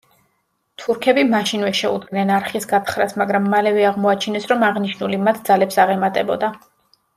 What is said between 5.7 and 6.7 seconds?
აღემატებოდა.